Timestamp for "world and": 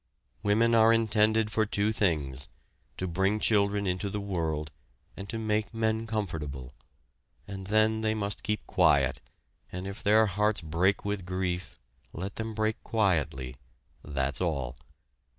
4.19-5.29